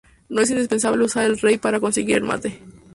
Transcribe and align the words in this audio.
No 0.29 0.41
es 0.41 0.49
indispensable 0.49 1.03
usar 1.05 1.25
el 1.25 1.37
rey 1.37 1.59
para 1.59 1.79
conseguir 1.79 2.15
al 2.15 2.23
mate. 2.23 2.59